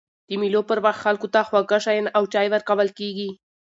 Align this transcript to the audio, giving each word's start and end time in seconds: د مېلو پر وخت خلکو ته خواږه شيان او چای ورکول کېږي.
د 0.27 0.29
مېلو 0.41 0.61
پر 0.69 0.77
وخت 0.85 1.01
خلکو 1.05 1.27
ته 1.33 1.39
خواږه 1.47 1.79
شيان 1.85 2.05
او 2.17 2.23
چای 2.33 2.47
ورکول 2.53 2.89
کېږي. 2.99 3.29